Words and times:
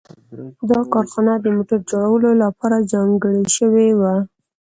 دا 0.69 0.79
کارخانه 0.93 1.33
د 1.39 1.45
موټر 1.55 1.79
جوړولو 1.91 2.29
لپاره 2.43 2.87
ځانګړې 2.91 3.43
شوې 3.55 3.89
وه 3.99 4.15